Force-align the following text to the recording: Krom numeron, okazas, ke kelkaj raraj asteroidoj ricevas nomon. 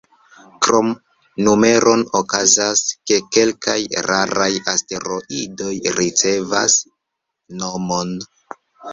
Krom 0.67 0.87
numeron, 1.47 1.99
okazas, 2.19 2.79
ke 3.11 3.19
kelkaj 3.37 3.75
raraj 4.07 4.47
asteroidoj 4.71 5.75
ricevas 5.99 6.79
nomon. 7.61 8.15